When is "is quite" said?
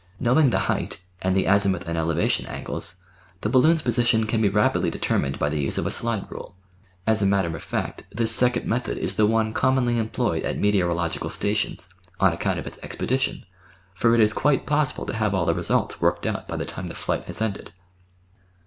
14.21-14.65